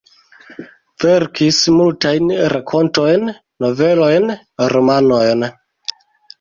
[1.03, 3.29] Verkis multajn rakontojn,
[3.67, 4.29] novelojn,
[4.77, 5.49] romanojn.